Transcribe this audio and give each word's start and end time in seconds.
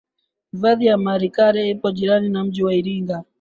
hifadhi 0.53 0.85
ya 0.85 0.97
malikale 0.97 1.69
ipo 1.69 1.91
jirani 1.91 2.29
na 2.29 2.43
mji 2.43 2.63
wa 2.63 2.73
iringa 2.75 3.23